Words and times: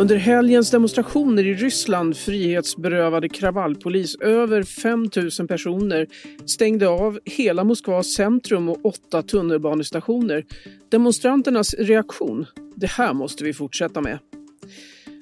Under 0.00 0.16
helgens 0.16 0.70
demonstrationer 0.70 1.46
i 1.46 1.54
Ryssland 1.54 2.16
frihetsberövade 2.16 3.28
kravallpolis 3.28 4.16
över 4.16 4.62
5 4.62 5.10
000 5.38 5.48
personer 5.48 6.06
stängde 6.46 6.88
av 6.88 7.20
hela 7.24 7.64
Moskvas 7.64 8.14
centrum 8.14 8.68
och 8.68 8.86
åtta 8.86 9.22
tunnelbanestationer. 9.22 10.44
Demonstranternas 10.88 11.74
reaktion? 11.74 12.46
Det 12.76 12.90
här 12.90 13.14
måste 13.14 13.44
vi 13.44 13.52
fortsätta 13.52 14.00
med. 14.00 14.18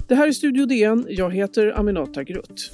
Det 0.08 0.14
här 0.14 0.28
är 0.28 0.32
Studio 0.32 0.66
DN. 0.66 1.06
Jag 1.08 1.34
heter 1.34 1.78
Aminata 1.78 2.22
Grutt. 2.24 2.70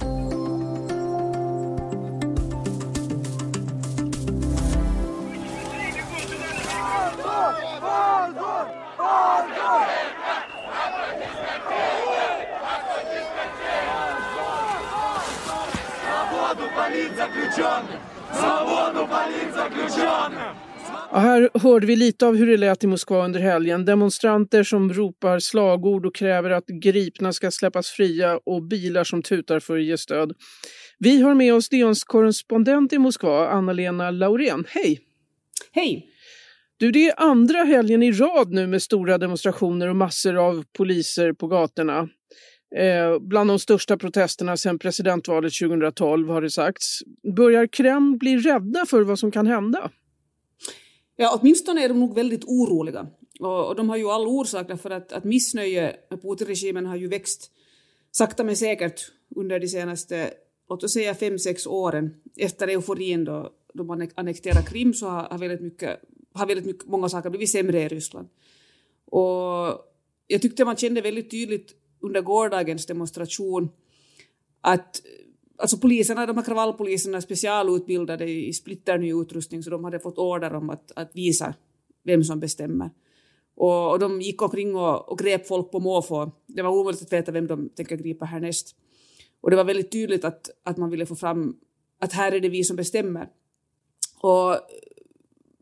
Ja, 21.15 21.21
här 21.21 21.49
hörde 21.53 21.87
vi 21.87 21.95
lite 21.95 22.27
av 22.27 22.35
hur 22.35 22.47
det 22.47 22.57
lät 22.57 22.83
i 22.83 22.87
Moskva 22.87 23.25
under 23.25 23.39
helgen. 23.39 23.85
Demonstranter 23.85 24.63
som 24.63 24.93
ropar 24.93 25.39
slagord 25.39 26.05
och 26.05 26.15
kräver 26.15 26.49
att 26.49 26.67
gripna 26.67 27.33
ska 27.33 27.51
släppas 27.51 27.89
fria 27.89 28.39
och 28.45 28.63
bilar 28.63 29.03
som 29.03 29.21
tutar 29.21 29.59
för 29.59 29.77
att 29.77 29.83
ge 29.83 29.97
stöd. 29.97 30.33
Vi 30.99 31.21
har 31.21 31.35
med 31.35 31.53
oss 31.53 31.69
DNs 31.69 32.03
korrespondent 32.03 32.93
i 32.93 32.97
Moskva, 32.97 33.47
Anna-Lena 33.47 34.11
Laurén. 34.11 34.65
Hej! 34.69 34.99
Hej! 35.71 36.05
Du, 36.77 36.91
det 36.91 37.09
är 37.09 37.13
andra 37.17 37.63
helgen 37.63 38.03
i 38.03 38.11
rad 38.11 38.51
nu 38.51 38.67
med 38.67 38.81
stora 38.81 39.17
demonstrationer 39.17 39.87
och 39.87 39.95
massor 39.95 40.35
av 40.35 40.63
poliser 40.77 41.33
på 41.33 41.47
gatorna. 41.47 41.99
Eh, 42.75 43.19
bland 43.19 43.49
de 43.49 43.59
största 43.59 43.97
protesterna 43.97 44.57
sedan 44.57 44.79
presidentvalet 44.79 45.53
2012 45.61 46.29
har 46.29 46.41
det 46.41 46.49
sagts. 46.49 46.99
Börjar 47.35 47.67
Kreml 47.67 48.17
bli 48.17 48.37
rädda 48.37 48.85
för 48.85 49.01
vad 49.01 49.19
som 49.19 49.31
kan 49.31 49.47
hända? 49.47 49.91
Ja, 51.15 51.39
åtminstone 51.41 51.83
är 51.83 51.89
de 51.89 51.99
nog 51.99 52.15
väldigt 52.15 52.43
oroliga. 52.45 53.07
Och, 53.39 53.67
och 53.67 53.75
de 53.75 53.89
har 53.89 53.97
ju 53.97 54.09
all 54.09 54.27
orsak 54.27 54.81
för 54.81 54.89
att, 54.89 55.11
att 55.11 55.23
missnöje 55.23 55.95
med 56.09 56.21
Putin-regimen 56.21 56.85
har 56.85 56.95
ju 56.95 57.07
växt 57.07 57.51
sakta 58.11 58.43
men 58.43 58.55
säkert 58.55 59.11
under 59.35 59.59
de 59.59 59.67
senaste, 59.67 60.33
låt 60.69 60.83
oss 60.83 60.93
säga 60.93 61.15
fem, 61.15 61.39
sex 61.39 61.67
åren. 61.67 62.15
Efter 62.37 62.67
euforin 62.67 63.25
då, 63.25 63.53
då 63.73 63.83
man 63.83 64.09
annekterade 64.15 64.67
Krim 64.67 64.93
så 64.93 65.07
har, 65.07 65.23
har, 65.23 65.37
väldigt 65.37 65.61
mycket, 65.61 65.99
har 66.33 66.45
väldigt 66.45 66.65
mycket, 66.65 66.87
många 66.87 67.09
saker 67.09 67.29
blivit 67.29 67.51
sämre 67.51 67.81
i 67.81 67.87
Ryssland. 67.87 68.27
Och 69.05 69.81
jag 70.27 70.41
tyckte 70.41 70.65
man 70.65 70.75
kände 70.75 71.01
väldigt 71.01 71.31
tydligt 71.31 71.73
under 72.01 72.21
gårdagens 72.21 72.85
demonstration 72.85 73.69
att 74.61 75.01
alltså 75.57 75.77
poliserna, 75.77 76.25
de 76.25 76.37
här 76.37 76.43
kravallpoliserna 76.43 77.21
specialutbildade 77.21 78.25
i 78.29 78.53
splitterny 78.53 79.21
utrustning 79.21 79.63
så 79.63 79.69
de 79.69 79.83
hade 79.83 79.99
fått 79.99 80.17
order 80.17 80.53
om 80.53 80.69
att, 80.69 80.91
att 80.95 81.15
visa 81.15 81.53
vem 82.03 82.23
som 82.23 82.39
bestämmer. 82.39 82.89
Och, 83.55 83.91
och 83.91 83.99
de 83.99 84.21
gick 84.21 84.41
omkring 84.41 84.75
och, 84.75 85.11
och 85.11 85.19
grep 85.19 85.47
folk 85.47 85.71
på 85.71 85.79
måfå. 85.79 86.31
Det 86.45 86.61
var 86.61 86.69
omöjligt 86.69 87.01
att 87.01 87.13
veta 87.13 87.31
vem 87.31 87.47
de 87.47 87.69
tänker 87.69 87.97
gripa 87.97 88.25
härnäst. 88.25 88.75
Och 89.41 89.49
det 89.49 89.55
var 89.55 89.63
väldigt 89.63 89.91
tydligt 89.91 90.25
att, 90.25 90.49
att 90.63 90.77
man 90.77 90.89
ville 90.89 91.05
få 91.05 91.15
fram 91.15 91.57
att 91.99 92.13
här 92.13 92.31
är 92.31 92.39
det 92.39 92.49
vi 92.49 92.63
som 92.63 92.75
bestämmer. 92.75 93.29
Och 94.21 94.57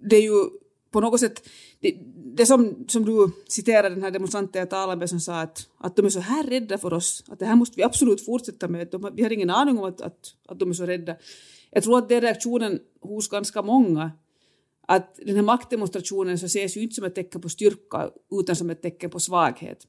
det 0.09 0.15
är 0.15 0.21
ju 0.21 0.49
på 0.93 1.01
något 1.01 1.19
sätt, 1.19 1.49
det, 1.79 1.97
det 2.35 2.45
som, 2.45 2.85
som 2.87 3.05
du 3.05 3.31
citerade 3.47 3.95
den 3.95 4.03
här 4.03 4.11
demonstranten 4.11 4.59
jag 4.59 4.69
talade 4.69 4.99
med 4.99 5.09
som 5.09 5.19
sa 5.19 5.41
att, 5.41 5.67
att 5.77 5.95
de 5.95 6.05
är 6.05 6.09
så 6.09 6.19
här 6.19 6.43
rädda 6.43 6.77
för 6.77 6.93
oss, 6.93 7.23
att 7.27 7.39
det 7.39 7.45
här 7.45 7.55
måste 7.55 7.75
vi 7.77 7.83
absolut 7.83 8.25
fortsätta 8.25 8.67
med, 8.67 8.87
de, 8.91 9.11
vi 9.15 9.23
har 9.23 9.31
ingen 9.31 9.49
aning 9.49 9.77
om 9.77 9.83
att, 9.83 10.01
att, 10.01 10.33
att 10.47 10.59
de 10.59 10.69
är 10.69 10.73
så 10.73 10.85
rädda. 10.85 11.15
Jag 11.71 11.83
tror 11.83 11.97
att 11.97 12.09
det 12.09 12.15
är 12.15 12.21
reaktionen 12.21 12.79
hos 13.01 13.27
ganska 13.27 13.61
många, 13.61 14.11
att 14.87 15.19
den 15.25 15.35
här 15.35 15.43
maktdemonstrationen 15.43 16.39
så 16.39 16.45
ses 16.45 16.77
ju 16.77 16.81
inte 16.81 16.95
som 16.95 17.03
ett 17.03 17.15
tecken 17.15 17.41
på 17.41 17.49
styrka 17.49 18.09
utan 18.31 18.55
som 18.55 18.69
ett 18.69 18.81
tecken 18.81 19.09
på 19.09 19.19
svaghet. 19.19 19.87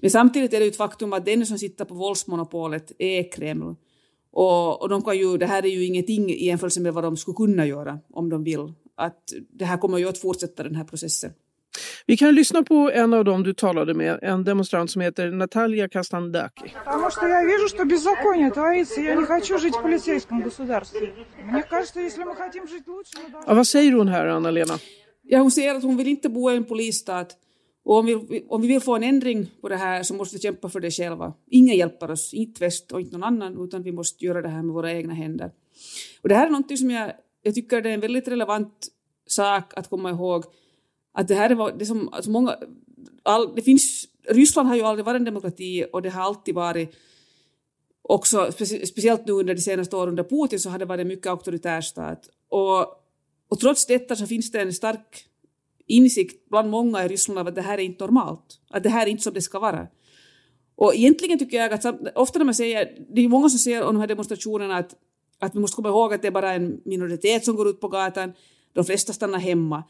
Men 0.00 0.10
samtidigt 0.10 0.52
är 0.52 0.58
det 0.58 0.64
ju 0.64 0.70
ett 0.70 0.76
faktum 0.76 1.12
att 1.12 1.24
den 1.24 1.46
som 1.46 1.58
sitter 1.58 1.84
på 1.84 1.94
våldsmonopolet 1.94 2.92
är 2.98 3.32
Kreml. 3.32 3.74
Och, 4.30 4.82
och 4.82 4.88
de 4.88 5.02
kan 5.02 5.18
ju, 5.18 5.36
det 5.38 5.46
här 5.46 5.64
är 5.64 5.70
ju 5.70 5.84
ingenting 5.84 6.30
i 6.30 6.46
jämförelse 6.46 6.80
med 6.80 6.94
vad 6.94 7.04
de 7.04 7.16
skulle 7.16 7.34
kunna 7.34 7.66
göra 7.66 7.98
om 8.10 8.28
de 8.28 8.44
vill 8.44 8.72
att 8.96 9.22
det 9.50 9.64
här 9.64 9.76
kommer 9.76 9.98
ju 9.98 10.08
att 10.08 10.18
fortsätta 10.18 10.62
den 10.62 10.74
här 10.74 10.84
processen. 10.84 11.32
Vi 12.06 12.16
kan 12.16 12.34
lyssna 12.34 12.62
på 12.62 12.90
en 12.94 13.14
av 13.14 13.24
dem 13.24 13.42
du 13.42 13.54
talade 13.54 13.94
med, 13.94 14.18
en 14.22 14.44
demonstrant 14.44 14.90
som 14.90 15.02
heter 15.02 15.30
Natalia 15.30 15.88
Kastandaki. 15.88 16.72
Ja, 23.46 23.54
vad 23.54 23.66
säger 23.66 23.92
hon 23.92 24.08
här, 24.08 24.26
Anna-Lena? 24.26 24.78
Ja, 25.22 25.38
hon 25.38 25.50
säger 25.50 25.74
att 25.74 25.82
hon 25.82 25.96
vill 25.96 26.08
inte 26.08 26.28
bo 26.28 26.50
i 26.50 26.56
en 26.56 26.64
polisstat. 26.64 27.36
Och 27.84 27.98
om 27.98 28.06
vi, 28.06 28.44
om 28.48 28.62
vi 28.62 28.68
vill 28.68 28.80
få 28.80 28.96
en 28.96 29.02
ändring 29.02 29.50
på 29.60 29.68
det 29.68 29.76
här 29.76 30.02
så 30.02 30.14
måste 30.14 30.36
vi 30.36 30.40
kämpa 30.40 30.68
för 30.68 30.80
det 30.80 30.90
själva. 30.90 31.32
Ingen 31.50 31.76
hjälper 31.76 32.10
oss, 32.10 32.34
inte 32.34 32.64
väst 32.64 32.92
och 32.92 33.00
inte 33.00 33.12
någon 33.12 33.24
annan, 33.24 33.64
utan 33.64 33.82
vi 33.82 33.92
måste 33.92 34.24
göra 34.24 34.42
det 34.42 34.48
här 34.48 34.62
med 34.62 34.74
våra 34.74 34.92
egna 34.92 35.14
händer. 35.14 35.50
Och 36.22 36.28
det 36.28 36.34
här 36.34 36.46
är 36.46 36.50
något 36.50 36.78
som 36.78 36.90
jag 36.90 37.12
jag 37.44 37.54
tycker 37.54 37.82
det 37.82 37.90
är 37.90 37.94
en 37.94 38.00
väldigt 38.00 38.28
relevant 38.28 38.88
sak 39.26 39.72
att 39.76 39.90
komma 39.90 40.10
ihåg 40.10 40.44
att 41.12 41.28
det 41.28 41.34
här 41.34 41.50
är 41.50 41.78
det 41.78 41.86
som 41.86 42.08
alltså 42.08 42.30
många, 42.30 42.56
all, 43.22 43.54
det 43.54 43.62
finns, 43.62 44.04
Ryssland 44.28 44.68
har 44.68 44.76
ju 44.76 44.82
aldrig 44.82 45.04
varit 45.04 45.18
en 45.18 45.24
demokrati 45.24 45.86
och 45.92 46.02
det 46.02 46.10
har 46.10 46.22
alltid 46.22 46.54
varit 46.54 46.96
också, 48.02 48.52
specie, 48.52 48.86
speciellt 48.86 49.26
nu 49.26 49.32
under 49.32 49.54
de 49.54 49.60
senaste 49.60 49.96
åren 49.96 50.08
under 50.08 50.24
Putin 50.24 50.60
så 50.60 50.70
har 50.70 50.78
det 50.78 50.84
varit 50.84 51.00
en 51.00 51.08
mycket 51.08 51.26
auktoritär 51.26 51.80
stat. 51.80 52.28
Och, 52.48 52.80
och 53.48 53.60
trots 53.60 53.86
detta 53.86 54.16
så 54.16 54.26
finns 54.26 54.52
det 54.52 54.60
en 54.60 54.72
stark 54.72 55.26
insikt 55.86 56.48
bland 56.48 56.70
många 56.70 57.04
i 57.04 57.08
Ryssland 57.08 57.38
av 57.38 57.46
att 57.46 57.54
det 57.54 57.62
här 57.62 57.78
är 57.78 57.82
inte 57.82 58.04
normalt, 58.04 58.60
att 58.70 58.82
det 58.82 58.88
här 58.88 59.06
är 59.06 59.10
inte 59.10 59.22
som 59.22 59.34
det 59.34 59.42
ska 59.42 59.58
vara. 59.58 59.86
Och 60.76 60.94
egentligen 60.94 61.38
tycker 61.38 61.56
jag 61.56 61.72
att 61.72 62.16
ofta 62.16 62.38
när 62.38 62.44
man 62.44 62.54
säger, 62.54 63.06
det 63.14 63.24
är 63.24 63.28
många 63.28 63.48
som 63.48 63.58
säger 63.58 63.82
om 63.82 63.94
de 63.94 64.00
här 64.00 64.06
demonstrationerna 64.06 64.76
att, 64.76 64.94
att 65.38 65.54
vi 65.54 65.60
måste 65.60 65.76
komma 65.76 65.88
ihåg 65.88 66.14
att 66.14 66.22
det 66.22 66.28
är 66.28 66.32
bara 66.32 66.52
en 66.52 66.80
minoritet 66.84 67.44
som 67.44 67.56
går 67.56 67.68
ut 67.68 67.80
på 67.80 67.88
gatan, 67.88 68.32
de 68.72 68.84
flesta 68.84 69.12
stannar 69.12 69.38
hemma. 69.38 69.84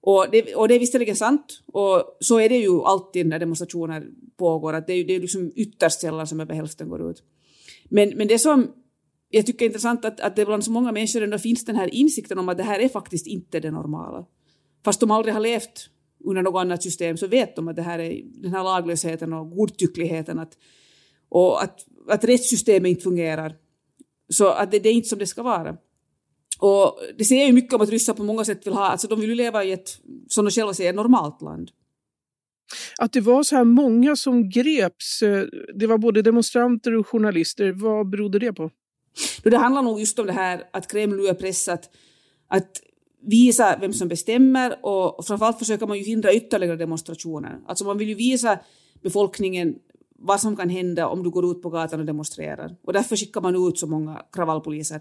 Och 0.00 0.26
det, 0.32 0.54
och 0.54 0.68
det 0.68 0.74
är 0.74 0.78
visserligen 0.78 1.16
sant, 1.16 1.62
och 1.66 2.16
så 2.20 2.40
är 2.40 2.48
det 2.48 2.56
ju 2.56 2.80
alltid 2.82 3.26
när 3.26 3.38
demonstrationer 3.38 4.06
pågår, 4.36 4.72
att 4.72 4.86
det 4.86 4.92
är, 4.92 5.04
det 5.04 5.14
är 5.14 5.20
liksom 5.20 5.52
ytterst 5.56 6.00
sällan 6.00 6.26
som 6.26 6.40
över 6.40 6.54
hälften 6.54 6.88
går 6.88 7.10
ut. 7.10 7.22
Men, 7.88 8.08
men 8.16 8.28
det 8.28 8.38
som 8.38 8.72
jag 9.30 9.46
tycker 9.46 9.64
är 9.64 9.66
intressant 9.66 10.04
att, 10.04 10.20
att 10.20 10.36
det 10.36 10.46
bland 10.46 10.64
så 10.64 10.70
många 10.70 10.92
människor 10.92 11.22
ändå 11.22 11.38
finns 11.38 11.64
den 11.64 11.76
här 11.76 11.94
insikten 11.94 12.38
om 12.38 12.48
att 12.48 12.56
det 12.56 12.62
här 12.62 12.80
är 12.80 12.88
faktiskt 12.88 13.26
inte 13.26 13.60
det 13.60 13.70
normala. 13.70 14.26
Fast 14.84 15.00
de 15.00 15.10
aldrig 15.10 15.34
har 15.34 15.40
levt 15.40 15.90
under 16.24 16.42
något 16.42 16.60
annat 16.60 16.82
system 16.82 17.16
så 17.16 17.26
vet 17.26 17.56
de 17.56 17.68
att 17.68 17.76
det 17.76 17.82
här 17.82 17.98
är 17.98 18.22
den 18.24 18.54
här 18.54 18.64
laglösheten 18.64 19.32
och 19.32 19.50
godtyckligheten 19.50 20.38
att, 20.38 20.58
och 21.28 21.62
att, 21.62 21.86
att 22.08 22.24
rättssystemet 22.24 22.90
inte 22.90 23.02
fungerar. 23.02 23.56
Så 24.34 24.48
att 24.48 24.70
det, 24.70 24.78
det 24.78 24.88
är 24.88 24.92
inte 24.92 25.08
som 25.08 25.18
det 25.18 25.26
ska 25.26 25.42
vara. 25.42 25.76
Och 26.58 27.00
det 27.18 27.24
säger 27.24 27.46
ju 27.46 27.52
mycket 27.52 27.72
om 27.74 27.80
att 27.80 27.88
ryssar 27.88 28.14
på 28.14 28.22
många 28.22 28.44
sätt 28.44 28.66
vill 28.66 28.74
ha, 28.74 28.86
alltså 28.86 29.08
de 29.08 29.20
vill 29.20 29.30
ju 29.30 29.34
leva 29.34 29.64
i 29.64 29.72
ett, 29.72 29.98
som 30.28 30.44
de 30.44 30.50
själva 30.50 30.74
säger, 30.74 30.92
normalt 30.92 31.42
land. 31.42 31.70
Att 32.98 33.12
det 33.12 33.20
var 33.20 33.42
så 33.42 33.56
här 33.56 33.64
många 33.64 34.16
som 34.16 34.50
greps, 34.50 35.22
eh, 35.22 35.44
det 35.74 35.86
var 35.86 35.98
både 35.98 36.22
demonstranter 36.22 36.94
och 36.96 37.08
journalister, 37.08 37.72
vad 37.72 38.10
berodde 38.10 38.38
det 38.38 38.52
på? 38.52 38.70
Det 39.42 39.56
handlar 39.56 39.82
nog 39.82 40.00
just 40.00 40.18
om 40.18 40.26
det 40.26 40.32
här 40.32 40.62
att 40.72 40.90
Kreml 40.90 41.16
nu 41.16 41.26
är 41.26 41.34
pressat 41.34 41.90
att 42.48 42.80
visa 43.26 43.78
vem 43.80 43.92
som 43.92 44.08
bestämmer 44.08 44.78
och 44.82 45.26
framförallt 45.26 45.58
försöker 45.58 45.86
man 45.86 45.98
ju 45.98 46.04
hindra 46.04 46.32
ytterligare 46.32 46.76
demonstrationer. 46.76 47.58
Alltså 47.66 47.84
man 47.84 47.98
vill 47.98 48.08
ju 48.08 48.14
visa 48.14 48.58
befolkningen 49.02 49.74
vad 50.24 50.40
som 50.40 50.56
kan 50.56 50.68
hända 50.68 51.08
om 51.08 51.22
du 51.22 51.30
går 51.30 51.50
ut 51.50 51.62
på 51.62 51.70
gatan 51.70 52.00
och 52.00 52.06
demonstrerar. 52.06 52.76
Och 52.82 52.92
därför 52.92 53.16
skickar 53.16 53.40
man 53.40 53.68
ut 53.68 53.78
så 53.78 53.86
många 53.86 54.22
kravallpoliser 54.32 55.00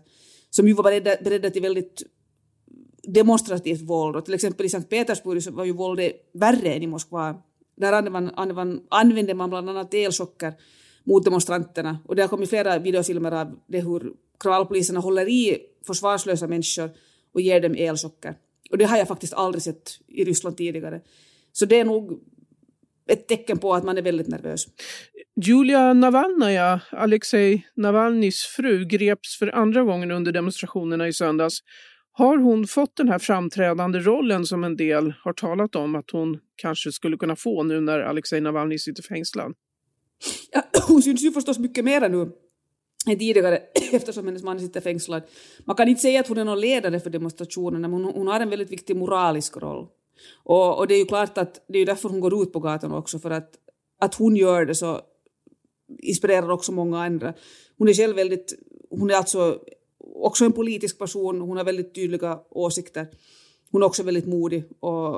som 0.50 0.68
ju 0.68 0.74
var 0.74 0.84
beredda, 0.84 1.16
beredda 1.24 1.50
till 1.50 1.62
väldigt 1.62 2.04
demonstrativt 3.04 3.82
våld. 3.82 4.16
Och 4.16 4.26
till 4.26 4.34
exempel 4.34 4.66
i 4.66 4.70
Sankt 4.70 4.90
Petersburg 4.90 5.44
så 5.44 5.52
var 5.52 5.66
ju 5.66 5.74
våldet 5.74 6.12
värre 6.34 6.74
än 6.74 6.84
i 6.84 6.88
Moskva. 6.88 7.36
Där 7.76 7.94
använde 7.94 8.54
man, 8.54 8.82
använde 8.90 9.34
man 9.34 9.50
bland 9.50 9.70
annat 9.70 9.94
elchocker 9.94 10.54
mot 11.04 11.24
demonstranterna. 11.24 12.00
Och 12.06 12.16
det 12.16 12.22
har 12.22 12.30
kommit 12.30 12.50
flera 12.50 12.80
videofilmer 12.80 13.32
av 13.32 13.60
det 13.68 13.82
hur 13.82 14.14
kravallpoliserna 14.40 15.00
håller 15.00 15.30
i 15.30 15.60
försvarslösa 15.88 16.48
människor 16.48 16.90
och 17.34 17.42
ger 17.42 17.62
dem 17.62 17.76
elchocker. 17.76 18.36
Och 18.72 18.78
det 18.78 18.86
har 18.86 18.98
jag 18.98 19.08
faktiskt 19.08 19.34
aldrig 19.34 19.62
sett 19.62 19.92
i 20.08 20.24
Ryssland 20.24 20.58
tidigare. 20.58 21.02
Så 21.52 21.66
det 21.66 21.80
är 21.80 21.86
nog 21.86 22.20
ett 23.12 23.28
tecken 23.28 23.58
på 23.58 23.74
att 23.74 23.84
man 23.84 23.98
är 23.98 24.02
väldigt 24.02 24.28
nervös. 24.28 24.66
Julia 25.42 25.94
Navalnaja, 25.94 26.82
Alexej 26.92 27.68
Navalnys 27.76 28.44
fru, 28.44 28.86
greps 28.86 29.40
för 29.40 29.56
andra 29.56 29.84
gången 29.84 30.12
under 30.12 30.32
demonstrationerna 30.32 31.08
i 31.08 31.14
söndags. 31.14 31.60
Har 32.12 32.38
hon 32.38 32.68
fått 32.68 32.96
den 32.96 33.10
här 33.10 33.20
framträdande 33.20 34.00
rollen 34.00 34.46
som 34.46 34.64
en 34.64 34.76
del 34.76 35.14
har 35.24 35.34
talat 35.34 35.76
om 35.76 35.96
att 35.96 36.12
hon 36.12 36.40
kanske 36.56 36.92
skulle 36.92 37.18
kunna 37.18 37.36
få 37.36 37.64
nu 37.64 37.82
när 37.82 38.00
Alexej 38.00 38.42
Navalny 38.42 38.80
sitter 38.80 39.04
fängslad? 39.04 39.54
Ja, 40.52 40.64
hon 40.88 41.02
syns 41.02 41.24
ju 41.24 41.32
förstås 41.32 41.60
mycket 41.60 41.86
mer 41.86 42.10
nu 42.10 42.32
än 43.08 43.20
tidigare 43.20 43.60
eftersom 43.92 44.26
hennes 44.26 44.44
man 44.44 44.60
sitter 44.60 44.82
fängslad. 44.82 45.24
Man 45.66 45.76
kan 45.76 45.88
inte 45.88 46.02
säga 46.02 46.20
att 46.20 46.28
hon 46.28 46.38
är 46.38 46.46
någon 46.46 46.62
ledare 46.62 47.00
för 47.00 47.10
demonstrationerna 47.10 47.88
men 47.88 48.04
hon, 48.04 48.14
hon 48.14 48.28
har 48.28 48.40
en 48.40 48.50
väldigt 48.50 48.72
viktig 48.72 48.96
moralisk 48.96 49.58
roll. 49.58 49.88
Och, 50.44 50.78
och, 50.78 50.88
det 50.88 50.96
är 50.96 51.00
ju 51.00 51.06
klart 51.06 51.38
att 51.38 51.66
det 51.68 51.80
är 51.80 51.86
därför 51.86 52.10
hon 52.10 52.20
går 52.20 52.44
ut 52.44 52.54
på 52.54 52.60
gatan 52.60 52.92
också 52.92 53.20
för 53.20 53.32
att, 53.32 53.54
att 54.00 54.16
hon 54.16 54.36
gör 54.36 54.66
det 54.66 54.76
så 54.76 55.02
inspirerar 56.00 56.52
också 56.52 56.72
många 56.72 57.04
andra. 57.04 57.34
Hon 57.78 57.90
är 57.90 57.94
själv 57.94 58.16
väldigt, 58.16 58.54
hon 58.90 59.10
är 59.10 59.16
alltså 59.16 59.60
också 60.16 60.46
en 60.46 60.52
politisk 60.52 61.00
person, 61.00 61.42
hon 61.42 61.58
har 61.58 61.64
väldigt 61.64 61.96
tydliga 61.96 62.40
åsikter. 62.50 63.08
Hon 63.72 63.82
är 63.82 63.86
också 63.86 64.04
väldigt 64.04 64.28
modig 64.28 64.64
och, 64.80 65.16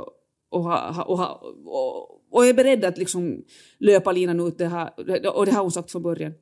och, 0.49 0.63
ha, 0.63 1.03
och, 1.03 1.17
ha, 1.17 1.33
och, 1.65 2.21
och 2.31 2.45
är 2.45 2.53
beredd 2.53 2.85
att 2.85 2.97
liksom 2.97 3.43
löpa 3.77 4.11
linan 4.11 4.39
ut, 4.39 4.57
det 4.57 4.67
här, 4.67 4.89
och 5.37 5.45
det 5.45 5.51
har 5.51 5.61
hon 5.61 5.71
sagt 5.71 5.91
från 5.91 6.03
början. 6.03 6.33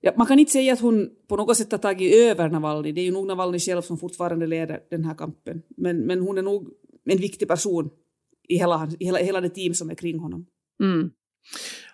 Ja, 0.00 0.12
man 0.16 0.26
kan 0.26 0.38
inte 0.38 0.52
säga 0.52 0.72
att 0.72 0.80
hon 0.80 1.10
på 1.28 1.36
något 1.36 1.56
sätt 1.56 1.72
har 1.72 1.78
tagit 1.78 2.14
över 2.14 2.48
Navalny, 2.48 2.92
det 2.92 3.00
är 3.00 3.04
ju 3.04 3.12
nog 3.12 3.26
Navalny 3.26 3.58
själv 3.58 3.82
som 3.82 3.98
fortfarande 3.98 4.46
leder 4.46 4.80
den 4.90 5.04
här 5.04 5.14
kampen. 5.14 5.62
Men, 5.76 5.98
men 5.98 6.20
hon 6.20 6.38
är 6.38 6.42
nog 6.42 6.68
en 7.12 7.18
viktig 7.18 7.48
person 7.48 7.90
i 8.48 8.58
hela, 8.58 8.90
hela, 9.00 9.18
hela 9.18 9.40
det 9.40 9.48
team 9.48 9.74
som 9.74 9.90
är 9.90 9.94
kring 9.94 10.18
honom. 10.18 10.46
Mm. 10.82 11.10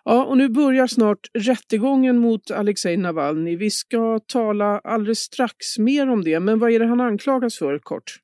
Ja, 0.05 0.25
och 0.25 0.37
nu 0.37 0.49
börjar 0.49 0.87
snart 0.87 1.31
rättegången 1.35 2.19
mot 2.19 2.51
Alexej 2.51 2.97
Navalny. 2.97 3.57
Vi 3.57 3.71
ska 3.71 4.21
tala 4.27 4.79
alldeles 4.79 5.19
strax 5.19 5.79
mer 5.79 6.09
om 6.09 6.25
det, 6.25 6.41
men 6.41 6.59
vad 6.59 6.73
är 6.73 6.79
det 6.79 6.87
han 6.87 7.01
anklagas 7.01 7.59
för 7.59 7.79
kort? 7.79 8.21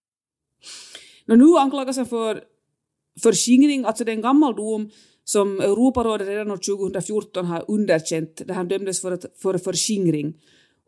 Nu 1.26 1.56
anklagas 1.58 1.96
han 1.96 2.06
för 2.06 2.42
förskingring, 3.22 3.84
alltså 3.84 4.04
det 4.04 4.12
är 4.12 4.16
en 4.16 4.22
gammal 4.22 4.56
dom 4.56 4.90
som 5.24 5.60
Europarådet 5.60 6.28
redan 6.28 6.50
år 6.50 6.56
2014 6.56 7.46
har 7.46 7.64
underkänt, 7.68 8.42
där 8.46 8.54
han 8.54 8.68
dömdes 8.68 9.00
för, 9.00 9.18
för 9.42 9.58
förskingring. 9.58 10.34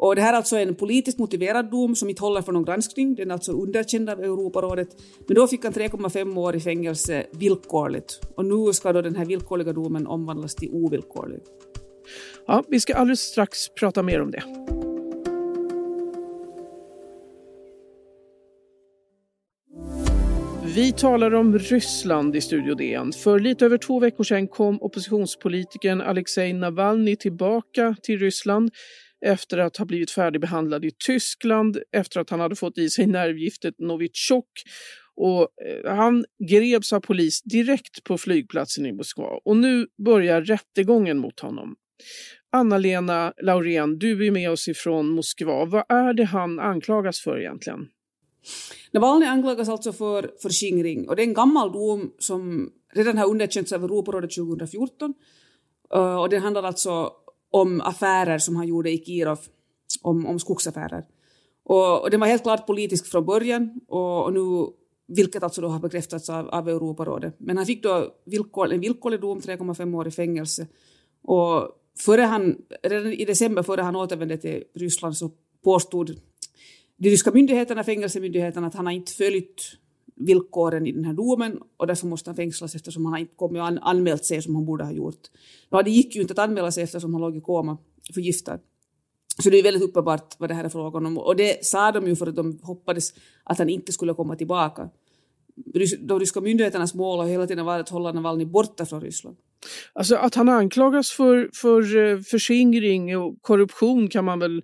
Och 0.02 0.16
det 0.16 0.22
här 0.22 0.32
är 0.32 0.36
alltså 0.36 0.56
en 0.56 0.74
politiskt 0.74 1.18
motiverad 1.18 1.70
dom 1.70 1.96
som 1.96 2.08
inte 2.08 2.22
håller 2.22 2.42
för 2.42 2.52
någon 2.52 2.64
granskning, 2.64 3.14
den 3.14 3.30
är 3.30 3.34
alltså 3.34 3.52
underkänd 3.52 4.10
av 4.10 4.20
Europarådet. 4.20 4.88
Men 5.26 5.34
då 5.34 5.46
fick 5.46 5.64
han 5.64 5.72
3,5 5.72 6.38
år 6.38 6.56
i 6.56 6.60
fängelse 6.60 7.26
villkorligt. 7.32 8.20
Och 8.36 8.44
nu 8.44 8.72
ska 8.72 8.92
då 8.92 9.02
den 9.02 9.16
här 9.16 9.24
villkorliga 9.24 9.72
domen 9.72 10.06
omvandlas 10.06 10.54
till 10.54 10.70
ovillkorlig. 10.72 11.40
Ja, 12.46 12.64
vi 12.68 12.80
ska 12.80 12.94
alldeles 12.94 13.20
strax 13.20 13.68
prata 13.68 14.02
mer 14.02 14.22
om 14.22 14.30
det. 14.30 14.42
Vi 20.74 20.92
talar 20.92 21.34
om 21.34 21.58
Ryssland 21.58 22.36
i 22.36 22.40
Studio 22.40 22.74
DN. 22.74 23.12
För 23.12 23.38
lite 23.38 23.64
över 23.64 23.78
två 23.78 24.00
veckor 24.00 24.24
sedan 24.24 24.48
kom 24.48 24.82
oppositionspolitikern 24.82 26.00
Alexej 26.00 26.52
Navalny 26.52 27.16
tillbaka 27.16 27.96
till 28.02 28.18
Ryssland 28.18 28.70
efter 29.26 29.58
att 29.58 29.76
ha 29.76 29.84
blivit 29.84 30.10
färdigbehandlad 30.10 30.84
i 30.84 30.90
Tyskland 31.06 31.78
efter 31.92 32.20
att 32.20 32.30
han 32.30 32.40
hade 32.40 32.56
fått 32.56 32.78
i 32.78 32.90
sig 32.90 33.06
nervgiftet 33.06 33.74
Novichok. 33.78 34.50
Och 35.16 35.48
eh, 35.66 35.96
han 35.96 36.24
greps 36.48 36.92
av 36.92 37.00
polis 37.00 37.42
direkt 37.42 38.04
på 38.04 38.18
flygplatsen 38.18 38.86
i 38.86 38.92
Moskva 38.92 39.40
och 39.44 39.56
nu 39.56 39.86
börjar 40.04 40.42
rättegången 40.42 41.18
mot 41.18 41.40
honom. 41.40 41.76
Anna-Lena 42.52 43.32
Laurén, 43.42 43.98
du 43.98 44.26
är 44.26 44.30
med 44.30 44.50
oss 44.50 44.68
ifrån 44.68 45.08
Moskva. 45.08 45.64
Vad 45.64 45.84
är 45.88 46.12
det 46.12 46.24
han 46.24 46.60
anklagas 46.60 47.20
för 47.20 47.40
egentligen? 47.40 47.88
Navalny 48.92 49.26
anklagas 49.26 49.68
alltså 49.68 49.92
för 49.92 50.30
förskingring 50.42 51.08
och 51.08 51.16
det 51.16 51.22
är 51.22 51.26
en 51.26 51.34
gammal 51.34 51.72
dom 51.72 52.12
som 52.18 52.70
redan 52.94 53.18
har 53.18 53.28
underkänts 53.28 53.72
av 53.72 53.84
Europarådet 53.84 54.30
2014. 54.30 55.14
Eh, 55.94 56.20
och 56.20 56.28
det 56.28 56.38
handlar 56.38 56.62
alltså 56.62 57.12
om 57.50 57.80
affärer 57.80 58.38
som 58.38 58.56
han 58.56 58.68
gjorde 58.68 58.90
i 58.90 59.04
Kirov, 59.04 59.38
om, 60.02 60.26
om 60.26 60.38
skogsaffärer. 60.38 61.04
Och, 61.64 62.02
och 62.02 62.10
den 62.10 62.20
var 62.20 62.26
helt 62.26 62.42
klart 62.42 62.66
politisk 62.66 63.06
från 63.06 63.26
början 63.26 63.80
och, 63.88 64.24
och 64.24 64.32
nu 64.32 64.40
vilket 65.16 65.42
alltså 65.42 65.60
då 65.60 65.68
har 65.68 65.80
bekräftats 65.80 66.30
av, 66.30 66.48
av 66.48 66.68
Europarådet. 66.68 67.34
Men 67.38 67.56
han 67.56 67.66
fick 67.66 67.82
då 67.82 68.14
villkor, 68.24 68.72
en 68.72 68.80
villkorlig 68.80 69.20
dom, 69.20 69.38
3,5 69.38 69.96
år 69.96 70.08
i 70.08 70.10
fängelse. 70.10 70.66
Och 71.22 71.68
före 71.98 72.22
han, 72.22 72.56
redan 72.82 73.12
i 73.12 73.24
december 73.24 73.62
före 73.62 73.82
han 73.82 73.96
återvände 73.96 74.36
till 74.36 74.64
Ryssland 74.74 75.16
så 75.16 75.30
påstod 75.64 76.20
de 76.96 77.10
ryska 77.10 77.30
myndigheterna, 77.30 77.84
fängelsemyndigheterna, 77.84 78.66
att 78.66 78.74
han 78.74 78.86
har 78.86 78.92
inte 78.92 79.12
följt 79.12 79.62
villkoren 80.20 80.86
i 80.86 80.92
den 80.92 81.04
här 81.04 81.12
domen 81.12 81.58
och 81.76 81.86
därför 81.86 82.06
måste 82.06 82.30
han 82.30 82.36
fängslas 82.36 82.74
eftersom 82.74 83.06
han 83.06 83.20
inte 83.20 83.34
kommit 83.34 83.60
och 83.60 83.66
an 83.66 83.78
anmält 83.78 84.24
sig 84.24 84.42
som 84.42 84.54
han 84.54 84.64
borde 84.64 84.84
ha 84.84 84.92
gjort. 84.92 85.20
Ja, 85.70 85.82
det 85.82 85.90
gick 85.90 86.16
ju 86.16 86.20
inte 86.20 86.32
att 86.32 86.38
anmäla 86.38 86.72
sig 86.72 86.82
eftersom 86.82 87.14
han 87.14 87.22
låg 87.22 87.36
i 87.36 87.40
koma 87.40 87.78
förgiftad. 88.14 88.58
Så 89.42 89.50
det 89.50 89.58
är 89.58 89.62
väldigt 89.62 89.82
uppenbart 89.82 90.34
vad 90.38 90.50
det 90.50 90.54
här 90.54 90.64
är 90.64 90.68
frågan 90.68 91.06
om. 91.06 91.18
Och 91.18 91.36
det 91.36 91.66
sa 91.66 91.92
de 91.92 92.06
ju 92.06 92.16
för 92.16 92.26
att 92.26 92.36
de 92.36 92.58
hoppades 92.62 93.14
att 93.44 93.58
han 93.58 93.68
inte 93.68 93.92
skulle 93.92 94.14
komma 94.14 94.36
tillbaka. 94.36 94.90
De 96.00 96.20
ryska 96.20 96.40
myndigheternas 96.40 96.94
mål 96.94 97.18
har 97.18 97.26
hela 97.26 97.46
tiden 97.46 97.66
varit 97.66 97.80
att 97.80 97.88
hålla 97.88 98.12
Navalny 98.12 98.44
borta 98.44 98.86
från 98.86 99.00
Ryssland. 99.00 99.36
Alltså 99.92 100.16
att 100.16 100.34
han 100.34 100.48
anklagas 100.48 101.10
för, 101.10 101.50
för 101.54 101.96
eh, 101.96 102.20
förskingring 102.20 103.18
och 103.18 103.42
korruption 103.42 104.08
kan 104.08 104.24
man 104.24 104.38
väl 104.38 104.62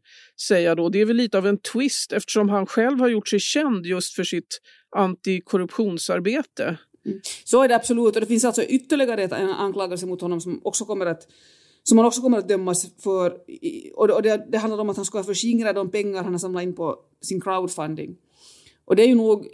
säga 0.49 0.75
då, 0.75 0.89
det 0.89 1.01
är 1.01 1.05
väl 1.05 1.17
lite 1.17 1.39
av 1.39 1.47
en 1.47 1.59
twist 1.59 2.13
eftersom 2.13 2.49
han 2.49 2.67
själv 2.67 3.01
har 3.01 3.09
gjort 3.09 3.29
sig 3.29 3.41
känd 3.41 3.87
just 3.87 4.15
för 4.15 4.25
sitt 4.25 4.61
antikorruptionsarbete. 4.97 6.79
Mm. 7.07 7.21
Så 7.45 7.63
är 7.63 7.69
det 7.69 7.77
absolut 7.77 8.15
och 8.15 8.21
det 8.21 8.27
finns 8.27 8.45
alltså 8.45 8.63
ytterligare 8.63 9.23
en 9.23 9.51
anklagelse 9.51 10.07
mot 10.07 10.21
honom 10.21 10.41
som 10.41 10.61
också 10.65 10.85
kommer 10.85 11.07
att 11.07 11.27
som 11.89 11.99
han 11.99 12.07
också 12.07 12.21
kommer 12.21 12.39
att 12.39 12.49
dömas 12.49 12.87
för. 13.03 13.37
Och 13.95 14.23
det, 14.23 14.47
det 14.49 14.59
handlar 14.59 14.81
om 14.81 14.91
att 14.91 14.97
han 14.97 15.05
ska 15.05 15.23
förskingra 15.23 15.73
de 15.73 15.91
pengar 15.91 16.23
han 16.23 16.33
har 16.33 16.39
samlat 16.39 16.63
in 16.63 16.75
på 16.75 16.97
sin 17.21 17.41
crowdfunding. 17.41 18.17
Och 18.85 18.97
det 18.97 19.03
är 19.03 19.07
ju 19.07 19.15
nog, 19.15 19.49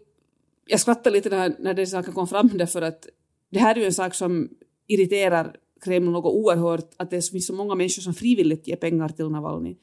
jag 0.67 0.81
skrattar 0.81 1.11
lite 1.11 1.29
när, 1.29 1.57
när 1.59 1.75
det 1.75 1.87
saken 1.87 2.13
kom 2.13 2.29
fram 2.29 2.51
därför 2.55 2.83
att 2.83 3.07
det 3.51 3.59
här 3.59 3.75
är 3.75 3.81
ju 3.81 3.87
en 3.87 3.93
sak 3.93 4.15
som 4.15 4.49
irriterar 4.93 5.57
Kreml 5.85 6.11
något 6.11 6.35
oerhört, 6.35 6.91
att 6.97 7.11
det 7.11 7.31
finns 7.31 7.47
så 7.47 7.55
många 7.55 7.75
människor 7.75 8.03
som 8.03 8.15
frivilligt 8.15 8.69
ger 8.69 8.77
pengar 8.77 9.09
till 9.09 9.29
Navalny. 9.29 9.77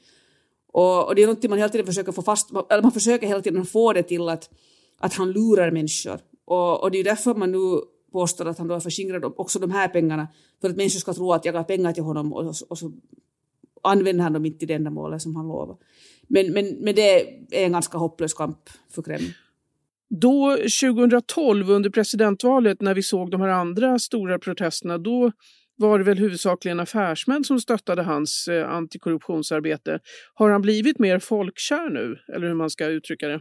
Och, 0.72 1.06
och 1.06 1.14
det 1.14 1.22
är 1.22 1.26
något 1.26 1.50
man 1.50 1.58
hela 1.58 1.68
tiden 1.68 1.86
försöker 1.86 2.12
få 2.12 2.22
fast, 2.22 2.50
eller 2.70 2.82
man 2.82 2.92
försöker 2.92 3.26
hela 3.26 3.40
tiden 3.40 3.66
få 3.66 3.92
det 3.92 4.02
till 4.02 4.28
att, 4.28 4.50
att 4.98 5.14
han 5.14 5.32
lurar 5.32 5.70
människor. 5.70 6.20
Och, 6.44 6.82
och 6.82 6.90
det 6.90 6.98
är 6.98 7.04
därför 7.04 7.34
man 7.34 7.52
nu 7.52 7.80
påstår 8.12 8.48
att 8.48 8.58
han 8.58 8.68
då 8.68 8.74
har 8.74 8.80
förskingrat 8.80 9.24
också 9.36 9.58
de 9.58 9.70
här 9.70 9.88
pengarna, 9.88 10.28
för 10.60 10.70
att 10.70 10.76
människor 10.76 11.00
ska 11.00 11.14
tro 11.14 11.32
att 11.32 11.44
jag 11.44 11.52
har 11.52 11.64
pengar 11.64 11.92
till 11.92 12.02
honom 12.02 12.32
och, 12.32 12.54
och 12.68 12.78
så 12.78 12.92
använder 13.82 14.22
han 14.22 14.32
dem 14.32 14.46
inte 14.46 14.58
till 14.58 14.68
det 14.68 14.74
ändamålet 14.74 15.22
som 15.22 15.36
han 15.36 15.48
lovar. 15.48 15.76
Men, 16.28 16.52
men, 16.52 16.76
men 16.80 16.94
det 16.94 17.20
är 17.50 17.66
en 17.66 17.72
ganska 17.72 17.98
hopplös 17.98 18.34
kamp 18.34 18.70
för 18.90 19.02
Kreml. 19.02 19.32
Då 20.10 20.56
2012 20.56 21.70
under 21.70 21.90
presidentvalet 21.90 22.80
när 22.80 22.94
vi 22.94 23.02
såg 23.02 23.30
de 23.30 23.40
här 23.40 23.48
andra 23.48 23.98
stora 23.98 24.38
protesterna, 24.38 24.98
då 24.98 25.32
var 25.76 25.98
det 25.98 26.04
väl 26.04 26.18
huvudsakligen 26.18 26.80
affärsmän 26.80 27.44
som 27.44 27.60
stöttade 27.60 28.02
hans 28.02 28.48
eh, 28.48 28.70
antikorruptionsarbete. 28.70 30.00
Har 30.34 30.50
han 30.50 30.62
blivit 30.62 30.98
mer 30.98 31.18
folkkär 31.18 31.90
nu, 31.90 32.16
eller 32.34 32.46
hur 32.46 32.54
man 32.54 32.70
ska 32.70 32.86
uttrycka 32.86 33.28
det? 33.28 33.40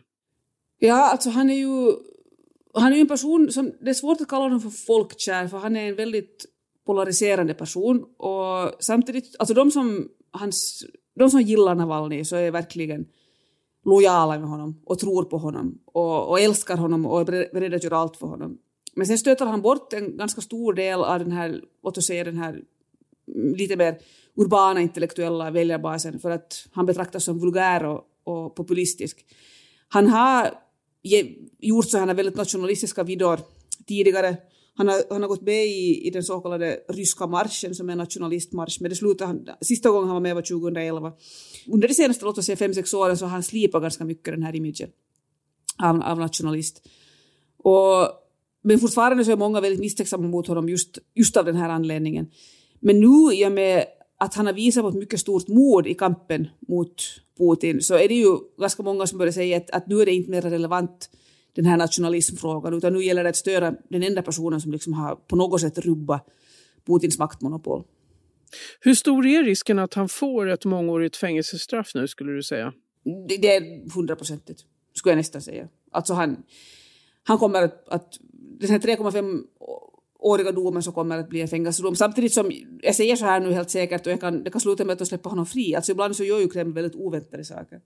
Ja, 0.80 1.12
alltså 1.12 1.30
han 1.30 1.50
är 1.50 1.56
ju 1.56 1.92
han 2.74 2.94
är 2.94 2.98
en 2.98 3.08
person 3.08 3.52
som, 3.52 3.72
det 3.82 3.90
är 3.90 3.94
svårt 3.94 4.22
att 4.22 4.28
kalla 4.28 4.44
honom 4.44 4.62
för 4.62 4.70
folkkär, 4.70 5.48
för 5.48 5.58
han 5.58 5.76
är 5.76 5.90
en 5.90 5.96
väldigt 5.96 6.46
polariserande 6.86 7.54
person 7.54 8.04
och 8.18 8.76
samtidigt, 8.80 9.36
alltså 9.40 9.54
de 9.54 9.72
som, 9.72 10.08
hans, 10.32 10.86
de 11.20 11.30
som 11.30 11.42
gillar 11.42 11.76
Navalny 11.76 12.26
så 12.26 12.36
är 12.36 12.52
verkligen 12.52 13.06
lojala 13.90 14.40
med 14.40 14.50
honom 14.50 14.82
och 14.86 15.00
tror 15.00 15.24
på 15.24 15.38
honom 15.38 15.80
och, 15.86 16.30
och 16.30 16.40
älskar 16.40 16.78
honom 16.78 17.06
och 17.06 17.22
är 17.22 17.54
beredda 17.54 17.76
att 17.76 17.84
göra 17.84 17.98
allt 17.98 18.18
för 18.18 18.28
honom. 18.28 18.58
Men 18.96 19.08
sen 19.08 19.18
stöter 19.18 19.46
han 19.46 19.62
bort 19.62 19.94
en 19.94 20.18
ganska 20.18 20.42
stor 20.42 20.74
del 20.74 21.04
av 21.04 21.20
den 21.20 21.32
här, 21.32 21.62
låt 21.84 21.98
oss 21.98 22.08
säga 22.08 22.24
den 22.24 22.38
här 22.38 22.62
lite 23.56 23.76
mer 23.76 23.98
urbana 24.36 24.82
intellektuella 24.82 25.52
väljarbasen 25.52 26.20
för 26.20 26.30
att 26.30 26.68
han 26.72 26.86
betraktas 26.86 27.24
som 27.24 27.40
vulgär 27.40 27.86
och, 27.86 28.02
och 28.24 28.56
populistisk. 28.56 29.26
Han 29.88 30.08
har 30.08 30.54
gjort 31.60 31.90
sådana 31.90 32.14
väldigt 32.14 32.36
nationalistiska 32.36 33.04
videor 33.04 33.40
tidigare. 33.88 34.38
Han 34.76 34.88
har, 34.88 35.04
han 35.10 35.22
har 35.22 35.30
gått 35.30 35.42
med 35.42 35.66
i, 35.66 36.08
i 36.08 36.10
den 36.10 36.24
så 36.24 36.40
kallade 36.40 36.80
ryska 36.90 37.28
marschen 37.28 37.76
som 37.76 37.90
är 37.90 37.92
en 37.92 37.98
nationalistmarsch, 37.98 38.78
men 38.82 38.90
det 38.90 38.96
slutade 38.96 39.28
han, 39.28 39.48
sista 39.62 39.90
gången 39.90 40.08
han 40.08 40.16
var 40.16 40.22
med 40.22 40.36
var 40.36 40.42
2011. 40.42 41.14
Under 41.68 41.88
de 41.88 41.94
senaste, 41.94 42.26
låt 42.26 42.38
oss 42.38 42.46
säga 42.46 42.56
fem, 42.56 42.74
sex 42.74 42.94
åren 42.94 43.18
så 43.18 43.26
har 43.26 43.32
han 43.32 43.44
slipat 43.44 43.82
ganska 43.82 44.06
mycket 44.06 44.34
den 44.34 44.44
här 44.44 44.56
imagen 44.56 44.90
av, 45.84 46.02
av 46.02 46.20
nationalist. 46.20 46.88
Och 47.58 48.08
men 48.62 48.80
fortfarande 48.80 49.26
så 49.26 49.32
är 49.32 49.38
många 49.38 49.62
väldigt 49.62 49.80
misstänksamma 49.80 50.28
mot 50.28 50.48
honom 50.48 50.70
just, 50.70 50.98
just 51.16 51.38
av 51.38 51.46
den 51.46 51.56
här 51.56 51.70
anledningen. 51.70 52.28
Men 52.80 53.00
nu 53.00 53.34
i 53.34 53.46
och 53.48 53.52
med 53.52 53.86
att 54.18 54.34
han 54.34 54.46
har 54.46 54.54
visat 54.54 54.84
på 54.84 54.90
ett 54.90 54.96
mycket 54.96 55.20
stort 55.20 55.48
mod 55.48 55.88
i 55.88 55.94
kampen 55.94 56.48
mot 56.68 56.96
Putin 57.38 57.82
så 57.82 57.94
är 57.94 58.08
det 58.08 58.14
ju 58.14 58.38
ganska 58.60 58.84
många 58.84 59.08
som 59.08 59.18
börjar 59.18 59.32
säga 59.32 59.58
att, 59.58 59.70
att 59.70 59.88
nu 59.88 60.02
är 60.02 60.06
det 60.06 60.12
inte 60.12 60.32
mer 60.32 60.42
relevant 60.42 61.10
den 61.60 61.66
här 61.66 61.78
nationalismfrågan 61.78 62.74
utan 62.74 62.94
nu 62.94 63.04
gäller 63.04 63.24
det 63.24 63.30
att 63.30 63.36
störa 63.36 63.74
den 63.90 64.04
enda 64.04 64.22
personen 64.22 64.62
som 64.62 64.72
liksom 64.72 64.94
har 64.94 65.16
på 65.16 65.36
något 65.36 65.62
sätt 65.62 65.78
rubbat 65.78 66.28
Putins 66.86 67.20
maktmonopol. 67.20 67.84
Hur 68.80 68.96
stor 68.96 69.26
är 69.26 69.44
risken 69.44 69.80
att 69.80 69.94
han 69.94 70.10
får 70.10 70.50
ett 70.50 70.66
mångårigt 70.66 71.16
fängelsestraff 71.18 71.92
nu 71.96 72.08
skulle 72.08 72.32
du 72.32 72.44
säga? 72.44 72.74
Det, 73.28 73.38
det 73.38 73.56
är 73.56 73.94
hundraprocentigt, 73.96 74.62
skulle 74.94 75.12
jag 75.12 75.18
nästan 75.18 75.42
säga. 75.42 75.68
Alltså 75.92 76.14
han, 76.14 76.44
han 77.24 77.38
kommer 77.38 77.62
att, 77.62 77.90
att 77.90 78.18
den 78.32 78.70
här 78.70 78.80
3,5 78.80 79.42
åriga 80.20 80.52
domen 80.52 80.84
så 80.84 80.92
kommer 80.92 81.18
att 81.18 81.30
bli 81.30 81.42
en 81.42 81.48
fängelsedom. 81.48 81.96
Samtidigt 81.96 82.34
som 82.34 82.52
jag 82.82 82.96
säger 82.96 83.16
så 83.16 83.26
här 83.26 83.40
nu 83.40 83.54
helt 83.54 83.70
säkert 83.70 84.06
och 84.06 84.12
jag 84.12 84.22
kan, 84.22 84.44
det 84.44 84.52
kan 84.52 84.62
sluta 84.62 84.86
med 84.86 84.94
att 84.94 85.00
de 85.00 85.06
släpper 85.06 85.30
honom 85.30 85.46
fri. 85.46 85.76
Alltså 85.76 85.92
ibland 85.92 86.16
så 86.16 86.24
gör 86.24 86.40
ju 86.40 86.50
Kreml 86.50 86.74
väldigt 86.74 86.96
oväntade 86.96 87.44
saker. 87.46 87.82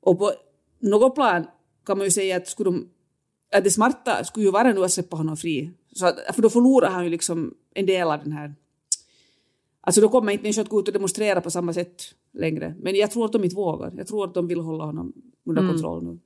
Och 0.00 0.18
på 0.18 0.32
något 0.80 1.14
plan 1.14 1.46
kan 1.86 1.98
man 1.98 2.06
ju 2.06 2.10
säga 2.10 2.36
att, 2.36 2.48
skulle 2.48 2.70
de, 2.70 2.88
att 3.52 3.64
det 3.64 3.70
smarta 3.70 4.24
skulle 4.24 4.46
ju 4.46 4.52
vara 4.52 4.72
nu 4.72 4.84
att 4.84 4.92
släppa 4.92 5.16
honom 5.16 5.36
fri. 5.36 5.70
Så 5.92 6.06
att, 6.06 6.34
för 6.34 6.42
då 6.42 6.50
förlorar 6.50 6.90
han 6.90 7.04
ju 7.04 7.10
liksom 7.10 7.54
en 7.74 7.86
del 7.86 8.08
av 8.08 8.18
den 8.22 8.32
här... 8.32 8.54
Alltså 9.80 10.00
då 10.00 10.08
kommer 10.08 10.32
inte 10.32 10.42
människor 10.42 10.62
att 10.62 10.68
gå 10.68 10.80
ut 10.80 10.88
och 10.88 10.94
demonstrera 10.94 11.40
på 11.40 11.50
samma 11.50 11.72
sätt 11.72 12.02
längre. 12.32 12.74
Men 12.78 12.94
jag 12.94 13.10
tror 13.10 13.24
att 13.24 13.32
de 13.32 13.44
inte 13.44 13.56
vågar. 13.56 13.92
Jag 13.96 14.06
tror 14.06 14.24
att 14.24 14.34
de 14.34 14.48
vill 14.48 14.60
hålla 14.60 14.84
honom 14.84 15.12
under 15.44 15.62
mm. 15.62 15.72
kontroll 15.72 16.04
nu. 16.04 16.18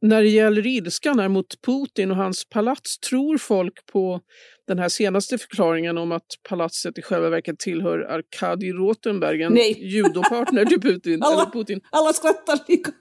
När 0.00 0.22
det 0.22 0.28
gäller 0.28 0.66
ilskan 0.66 1.18
här 1.18 1.28
mot 1.28 1.62
Putin 1.62 2.10
och 2.10 2.16
hans 2.16 2.48
palats, 2.48 2.98
tror 2.98 3.38
folk 3.38 3.86
på 3.86 4.20
den 4.66 4.78
här 4.78 4.88
senaste 4.88 5.38
förklaringen 5.38 5.98
om 5.98 6.12
att 6.12 6.26
palatset 6.48 6.98
i 6.98 7.02
själva 7.02 7.30
verket 7.30 7.58
tillhör 7.58 7.98
Arkadij 7.98 8.72
Rotenberg, 8.72 9.42
en 9.42 9.56
judopartner 9.76 10.64
till 10.64 10.80
Putin? 10.80 11.22
alla, 11.22 11.42
eller 11.42 11.50
Putin? 11.52 11.80
alla 11.90 12.12
skrattar 12.12 12.58
lika 12.68 12.92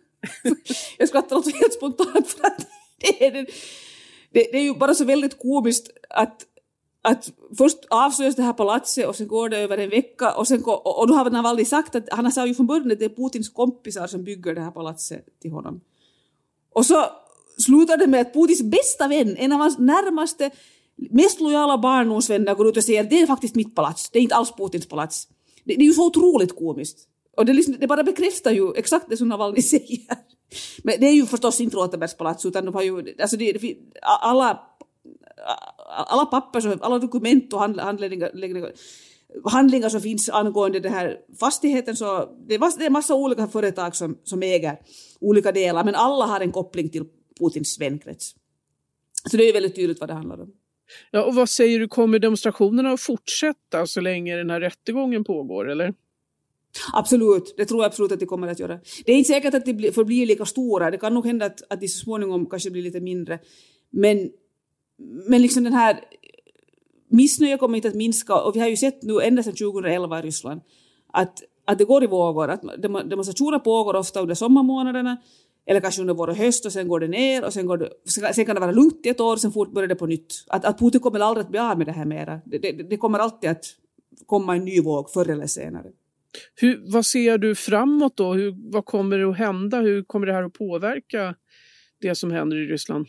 jag 0.97 1.07
skrattar 1.07 1.35
alltså 1.35 1.51
helt 1.51 1.73
spontant 1.73 2.27
för 2.27 2.47
att 2.47 2.67
det 2.97 3.25
är, 3.25 3.31
det, 3.31 3.45
det 4.31 4.57
är 4.57 4.63
ju 4.63 4.75
bara 4.75 4.95
så 4.95 5.05
väldigt 5.05 5.39
komiskt 5.39 5.89
att 6.09 6.45
att 7.05 7.31
först 7.57 7.77
avslöjas 7.89 8.35
det 8.35 8.43
här 8.43 8.53
palatset 8.53 9.07
och 9.07 9.15
sen 9.15 9.27
går 9.27 9.49
det 9.49 9.57
över 9.57 9.77
en 9.77 9.89
vecka 9.89 10.35
och, 10.35 10.47
sen, 10.47 10.63
och 10.65 11.07
då 11.07 11.13
har 11.13 11.29
Navalny 11.29 11.65
sagt 11.65 11.95
att 11.95 12.09
han 12.11 12.31
sa 12.31 12.47
ju 12.47 12.55
från 12.55 12.67
början 12.67 12.91
att 12.91 12.99
det 12.99 13.05
är 13.05 13.09
Putins 13.09 13.49
kompisar 13.49 14.07
som 14.07 14.23
bygger 14.23 14.55
det 14.55 14.61
här 14.61 14.71
palatset 14.71 15.25
till 15.41 15.51
honom. 15.51 15.81
Och 16.73 16.85
så 16.85 17.05
slutar 17.57 17.97
det 17.97 18.07
med 18.07 18.21
att 18.21 18.33
Putins 18.33 18.63
bästa 18.63 19.07
vän, 19.07 19.35
en 19.37 19.51
av 19.51 19.59
hans 19.59 19.77
närmaste, 19.77 20.51
mest 20.95 21.39
lojala 21.39 21.77
barndomsvänner 21.77 22.55
går 22.55 22.67
ut 22.67 22.77
och 22.77 22.83
säger 22.83 23.03
att 23.03 23.09
det 23.09 23.21
är 23.21 23.27
faktiskt 23.27 23.55
mitt 23.55 23.75
palats, 23.75 24.09
det 24.09 24.19
är 24.19 24.23
inte 24.23 24.35
alls 24.35 24.51
Putins 24.51 24.85
palats. 24.85 25.27
Det, 25.63 25.75
det 25.75 25.81
är 25.81 25.87
ju 25.87 25.93
så 25.93 26.07
otroligt 26.07 26.55
komiskt. 26.55 26.99
Och 27.37 27.45
det, 27.45 27.53
liksom, 27.53 27.75
det 27.79 27.87
bara 27.87 28.03
bekräftar 28.03 28.51
ju 28.51 28.73
exakt 28.75 29.09
det 29.09 29.17
som 29.17 29.27
Navalny 29.27 29.61
säger. 29.73 30.17
Men 30.83 30.99
det 30.99 31.07
är 31.07 31.13
ju 31.13 31.25
förstås 31.25 31.61
inte 31.61 31.77
Rotenbergspalats, 31.77 32.45
utan 32.45 32.65
de 32.65 32.73
har 32.73 32.81
ju, 32.81 33.15
alltså 33.19 33.37
det, 33.37 33.51
det, 33.51 33.77
alla, 34.01 34.59
alla 35.87 36.25
papper, 36.25 36.77
alla 36.81 36.99
dokument 36.99 37.53
och 37.53 37.59
handlingar, 37.59 38.31
handlingar 39.49 39.89
som 39.89 40.01
finns 40.01 40.29
angående 40.29 40.79
den 40.79 40.93
här 40.93 41.17
fastigheten 41.39 41.95
så 41.95 42.29
det 42.47 42.55
är 42.55 42.85
en 42.85 42.93
massa 42.93 43.15
olika 43.15 43.47
företag 43.47 43.95
som, 43.95 44.17
som 44.23 44.43
äger 44.43 44.77
olika 45.19 45.51
delar 45.51 45.83
men 45.83 45.95
alla 45.95 46.25
har 46.25 46.41
en 46.41 46.51
koppling 46.51 46.89
till 46.89 47.05
Putins 47.39 47.81
vänkrets. 47.81 48.35
Så 49.31 49.37
det 49.37 49.49
är 49.49 49.53
väldigt 49.53 49.75
tydligt 49.75 49.99
vad 49.99 50.09
det 50.09 50.13
handlar 50.13 50.41
om. 50.41 50.51
Ja, 51.11 51.23
och 51.23 51.35
vad 51.35 51.49
säger 51.49 51.79
du, 51.79 51.87
kommer 51.87 52.19
demonstrationerna 52.19 52.91
att 52.91 53.01
fortsätta 53.01 53.87
så 53.87 54.01
länge 54.01 54.35
den 54.35 54.49
här 54.49 54.59
rättegången 54.59 55.23
pågår 55.23 55.71
eller? 55.71 55.93
Absolut, 56.93 57.53
det 57.57 57.65
tror 57.65 57.81
jag 57.81 57.87
absolut 57.87 58.11
att 58.11 58.19
de 58.19 58.25
kommer 58.25 58.47
att 58.47 58.59
göra. 58.59 58.79
Det 59.05 59.11
är 59.11 59.17
inte 59.17 59.27
säkert 59.27 59.53
att 59.53 59.65
de 59.65 59.91
förblir 59.91 60.25
lika 60.25 60.45
stora, 60.45 60.91
det 60.91 60.97
kan 60.97 61.13
nog 61.13 61.25
hända 61.25 61.45
att, 61.45 61.61
att 61.69 61.81
de 61.81 61.87
så 61.87 61.99
småningom 61.99 62.45
kanske 62.45 62.71
blir 62.71 62.83
lite 62.83 62.99
mindre. 62.99 63.39
Men, 63.89 64.29
men 65.27 65.41
liksom 65.41 65.63
den 65.63 65.73
här 65.73 65.99
missnöjet 67.09 67.59
kommer 67.59 67.75
inte 67.75 67.87
att 67.87 67.95
minska 67.95 68.41
och 68.41 68.55
vi 68.55 68.59
har 68.59 68.67
ju 68.67 68.77
sett 68.77 69.03
nu 69.03 69.21
ända 69.21 69.43
sedan 69.43 69.53
2011 69.53 70.19
i 70.19 70.21
Ryssland 70.21 70.61
att, 71.13 71.39
att 71.65 71.77
det 71.77 71.85
går 71.85 72.03
i 72.03 72.07
vågor, 72.07 72.49
att 72.49 72.61
demonstrationer 73.09 73.59
pågår 73.59 73.95
ofta 73.95 74.21
under 74.21 74.35
sommarmånaderna 74.35 75.17
eller 75.65 75.79
kanske 75.79 76.01
under 76.01 76.13
vår 76.13 76.27
och 76.27 76.35
höst 76.35 76.65
och 76.65 76.71
sen 76.71 76.87
går 76.87 76.99
det 76.99 77.07
ner 77.07 77.45
och 77.45 77.53
sen, 77.53 77.65
går 77.65 77.77
det, 77.77 77.89
sen 78.33 78.45
kan 78.45 78.55
det 78.55 78.61
vara 78.61 78.71
lugnt 78.71 79.05
i 79.05 79.09
ett 79.09 79.19
år 79.19 79.37
sen 79.37 79.51
fort 79.51 79.71
börjar 79.71 79.87
det 79.87 79.95
på 79.95 80.05
nytt. 80.05 80.45
Att, 80.47 80.65
att 80.65 80.79
Putin 80.79 81.01
kommer 81.01 81.19
aldrig 81.19 81.43
att 81.43 81.51
bli 81.51 81.59
av 81.59 81.77
med 81.77 81.87
det 81.87 81.91
här 81.91 82.05
mera. 82.05 82.41
Det, 82.45 82.57
det, 82.57 82.71
det 82.71 82.97
kommer 82.97 83.19
alltid 83.19 83.49
att 83.49 83.65
komma 84.25 84.55
en 84.55 84.65
ny 84.65 84.81
våg 84.81 85.09
förr 85.09 85.29
eller 85.29 85.47
senare. 85.47 85.91
Hur, 86.55 86.91
vad 86.91 87.05
ser 87.05 87.37
du 87.37 87.55
framåt 87.55 88.17
då? 88.17 88.33
Hur, 88.33 88.71
vad 88.71 88.85
kommer 88.85 89.17
det 89.17 89.29
att 89.29 89.37
hända? 89.37 89.81
Hur 89.81 90.03
kommer 90.03 90.27
det 90.27 90.33
här 90.33 90.43
att 90.43 90.53
påverka 90.53 91.35
det 92.01 92.15
som 92.15 92.31
händer 92.31 92.57
i 92.57 92.65
Ryssland? 92.65 93.07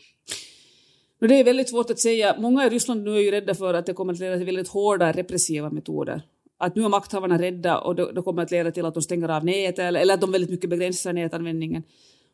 Men 1.19 1.29
det 1.29 1.35
är 1.35 1.43
väldigt 1.43 1.69
svårt 1.69 1.89
att 1.89 1.99
säga. 1.99 2.35
Många 2.39 2.65
i 2.65 2.69
Ryssland 2.69 3.03
nu 3.03 3.15
är 3.15 3.21
ju 3.21 3.31
rädda 3.31 3.55
för 3.55 3.73
att 3.73 3.85
det 3.85 3.93
kommer 3.93 4.13
att 4.13 4.19
leda 4.19 4.37
till 4.37 4.45
väldigt 4.45 4.67
hårda 4.67 5.11
repressiva 5.11 5.69
metoder. 5.69 6.21
Att 6.57 6.75
nu 6.75 6.83
är 6.83 6.89
makthavarna 6.89 7.41
rädda 7.41 7.79
och 7.79 7.95
det, 7.95 8.11
det 8.11 8.21
kommer 8.21 8.43
att 8.43 8.51
leda 8.51 8.71
till 8.71 8.85
att 8.85 8.93
de 8.93 9.03
stänger 9.03 9.29
av 9.29 9.45
nätet 9.45 9.79
eller, 9.79 9.99
eller 9.99 10.13
att 10.13 10.21
de 10.21 10.31
väldigt 10.31 10.49
mycket 10.49 10.69
begränsar 10.69 11.13
nätanvändningen. 11.13 11.83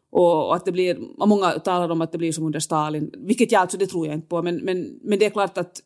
Och, 0.10 0.48
och 0.48 0.56
att 0.56 0.66
det 0.66 0.72
blir, 0.72 0.98
många 1.26 1.52
talar 1.52 1.90
om 1.90 2.02
att 2.02 2.12
det 2.12 2.18
blir 2.18 2.32
som 2.32 2.46
under 2.46 2.60
Stalin, 2.60 3.12
vilket 3.18 3.52
jag 3.52 3.62
alltså 3.62 3.78
det 3.78 3.88
tror 3.88 4.08
jag 4.08 4.16
inte 4.16 4.28
på, 4.28 4.42
men, 4.42 4.56
men, 4.56 5.00
men 5.04 5.20
det 5.20 5.26
är 5.26 5.30
klart 5.30 5.58
att 5.58 5.82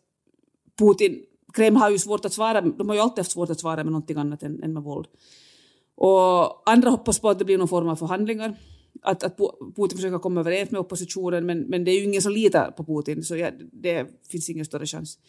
Putin, 0.79 1.23
Kreml 1.53 1.77
har 1.77 1.89
ju 1.89 1.99
svårt 1.99 2.25
att 2.25 2.33
svara, 2.33 2.61
de 2.61 2.89
har 2.89 2.95
ju 2.95 3.01
alltid 3.01 3.19
haft 3.19 3.31
svårt 3.31 3.49
att 3.49 3.59
svara 3.59 3.83
med 3.83 3.91
någonting 3.91 4.17
annat 4.17 4.43
än, 4.43 4.63
än 4.63 4.73
med 4.73 4.83
våld. 4.83 5.07
Och 5.95 6.69
andra 6.69 6.89
hoppas 6.89 7.19
på 7.19 7.29
att 7.29 7.39
det 7.39 7.45
blir 7.45 7.57
någon 7.57 7.67
form 7.67 7.89
av 7.89 7.95
förhandlingar 7.95 8.55
att, 9.01 9.23
att 9.23 9.37
Putin 9.75 9.97
försöker 9.97 10.19
komma 10.19 10.39
överens 10.39 10.71
med 10.71 10.81
oppositionen 10.81 11.45
men, 11.45 11.59
men 11.59 11.83
det 11.83 11.91
är 11.91 11.99
ju 11.99 12.03
ingen 12.03 12.21
som 12.21 12.31
litar 12.31 12.71
på 12.71 12.85
Putin 12.85 13.23
så 13.23 13.35
ja, 13.35 13.51
det 13.71 14.07
finns 14.31 14.49
ingen 14.49 14.65
större 14.65 14.85
chans. 14.85 15.19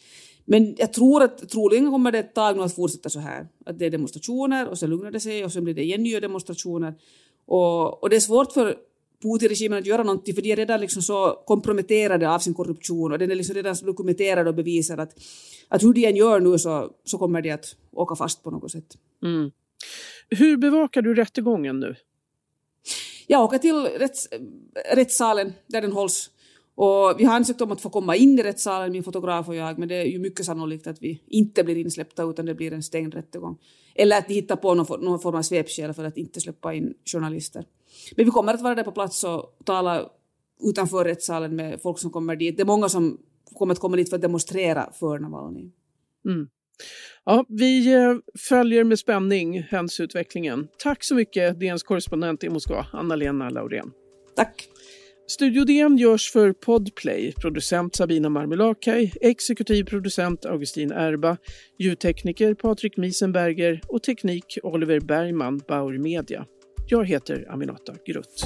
Men 0.45 0.75
jag 0.77 0.93
tror 0.93 1.23
att 1.23 1.49
troligen 1.49 1.91
kommer 1.91 2.11
det 2.11 2.19
ett 2.19 2.35
tag 2.35 2.57
nu 2.57 2.63
att 2.63 2.75
fortsätta 2.75 3.09
så 3.09 3.19
här. 3.19 3.47
Att 3.65 3.79
det 3.79 3.85
är 3.85 3.89
demonstrationer 3.89 4.67
och 4.67 4.77
sen 4.77 4.89
lugnar 4.89 5.11
det 5.11 5.19
sig 5.19 5.45
och 5.45 5.51
sen 5.51 5.63
blir 5.63 5.73
det 5.73 5.83
igen 5.83 6.03
nya 6.03 6.19
demonstrationer. 6.19 6.93
Och, 7.45 8.03
och 8.03 8.09
det 8.09 8.15
är 8.15 8.19
svårt 8.19 8.51
för 8.51 8.75
Putin-regimen 9.23 9.79
att 9.79 9.85
göra 9.85 10.03
någonting 10.03 10.35
för 10.35 10.41
de 10.41 10.51
är 10.51 10.55
redan 10.55 10.81
liksom 10.81 11.01
så 11.01 11.43
komprometterade 11.45 12.29
av 12.29 12.39
sin 12.39 12.53
korruption 12.53 13.11
och 13.11 13.19
den 13.19 13.31
är 13.31 13.35
liksom 13.35 13.55
redan 13.55 13.75
så 13.75 13.85
dokumenterad 13.85 14.47
och 14.47 14.55
bevisad 14.55 14.99
att, 14.99 15.13
att 15.67 15.83
hur 15.83 15.93
de 15.93 16.05
än 16.05 16.15
gör 16.15 16.39
nu 16.39 16.59
så, 16.59 16.91
så 17.03 17.17
kommer 17.17 17.41
de 17.41 17.51
att 17.51 17.75
åka 17.91 18.15
fast 18.15 18.43
på 18.43 18.51
något 18.51 18.71
sätt. 18.71 18.97
Mm. 19.23 19.51
Hur 20.29 20.57
bevakar 20.57 21.01
du 21.01 21.15
rättegången 21.15 21.79
nu? 21.79 21.95
Jag 23.27 23.43
åker 23.43 23.57
till 23.57 23.75
rätts, 23.75 24.27
rättssalen 24.93 25.53
där 25.67 25.81
den 25.81 25.91
hålls. 25.91 26.29
Och 26.81 27.15
vi 27.17 27.23
har 27.23 27.35
ansökt 27.35 27.61
om 27.61 27.71
att 27.71 27.81
få 27.81 27.89
komma 27.89 28.15
in 28.15 28.39
i 28.39 28.43
rättssalen, 28.43 28.91
min 28.91 29.03
fotograf 29.03 29.47
och 29.47 29.55
jag, 29.55 29.79
men 29.79 29.87
det 29.87 29.95
är 29.95 30.05
ju 30.05 30.19
mycket 30.19 30.45
sannolikt 30.45 30.87
att 30.87 31.01
vi 31.01 31.21
inte 31.27 31.63
blir 31.63 31.77
insläppta 31.77 32.23
utan 32.23 32.45
det 32.45 32.55
blir 32.55 32.73
en 32.73 32.83
stängd 32.83 33.13
rättegång. 33.13 33.57
Eller 33.95 34.17
att 34.17 34.27
de 34.27 34.33
hittar 34.33 34.55
på 34.55 34.73
någon, 34.73 35.01
någon 35.01 35.19
form 35.19 35.35
av 35.35 35.41
svepskäl 35.41 35.93
för 35.93 36.03
att 36.03 36.17
inte 36.17 36.41
släppa 36.41 36.73
in 36.73 36.93
journalister. 37.05 37.65
Men 38.15 38.25
vi 38.25 38.31
kommer 38.31 38.53
att 38.53 38.61
vara 38.61 38.75
där 38.75 38.83
på 38.83 38.91
plats 38.91 39.23
och 39.23 39.57
tala 39.63 40.09
utanför 40.63 41.05
rättssalen 41.05 41.55
med 41.55 41.81
folk 41.81 41.99
som 41.99 42.11
kommer 42.11 42.35
dit. 42.35 42.57
Det 42.57 42.63
är 42.63 42.65
många 42.65 42.89
som 42.89 43.17
kommer 43.53 43.73
att 43.73 43.79
komma 43.79 43.95
dit 43.95 44.09
för 44.09 44.15
att 44.15 44.21
demonstrera 44.21 44.91
för 44.93 45.19
Navalny. 45.19 45.71
Mm. 46.25 46.47
Ja, 47.23 47.45
vi 47.47 47.93
eh, 47.93 48.15
följer 48.49 48.83
med 48.83 48.99
spänning 48.99 49.61
händelseutvecklingen. 49.61 50.67
Tack 50.77 51.03
så 51.03 51.15
mycket, 51.15 51.59
DNs 51.59 51.83
korrespondent 51.83 52.43
i 52.43 52.49
Moskva, 52.49 52.85
Anna-Lena 52.93 53.49
Laurén. 53.49 53.91
Tack. 54.35 54.69
Studio 55.29 55.63
DN 55.65 55.97
görs 55.97 56.31
för 56.31 56.53
Podplay, 56.53 57.33
producent 57.33 57.95
Sabina 57.95 58.29
Marmelakai, 58.29 59.11
exekutiv 59.21 59.83
producent 59.83 60.45
Augustin 60.45 60.91
Erba, 60.91 61.37
ljudtekniker 61.77 62.53
Patrik 62.53 62.97
Miesenberger 62.97 63.81
och 63.87 64.03
teknik 64.03 64.57
Oliver 64.63 64.99
Bergman, 64.99 65.61
Bauer 65.67 65.97
Media. 65.97 66.45
Jag 66.87 67.05
heter 67.05 67.51
Aminata 67.51 67.93
Grutt. 68.05 68.45